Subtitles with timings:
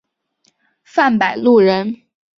[0.81, 1.95] 范百禄人。